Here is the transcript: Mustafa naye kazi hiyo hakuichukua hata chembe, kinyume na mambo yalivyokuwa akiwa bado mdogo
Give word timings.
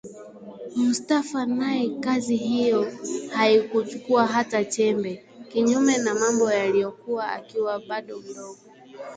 Mustafa 0.75 1.45
naye 1.49 1.89
kazi 1.99 2.35
hiyo 2.35 2.91
hakuichukua 3.33 4.27
hata 4.27 4.65
chembe, 4.65 5.23
kinyume 5.51 5.97
na 5.97 6.15
mambo 6.15 6.51
yalivyokuwa 6.51 7.31
akiwa 7.31 7.79
bado 7.79 8.17
mdogo 8.17 8.59